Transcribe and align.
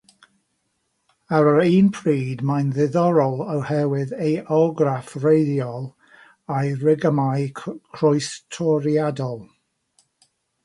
Ar 1.39 1.47
yr 1.49 1.59
un 1.65 1.89
pryd, 1.97 2.39
mae'n 2.51 2.69
ddiddorol 2.77 3.35
oherwydd 3.55 4.13
ei 4.27 4.31
orgraff 4.57 5.13
wreiddiol 5.25 5.85
a'i 6.61 6.71
rigymau 6.87 7.43
croestoriadol. 7.99 9.37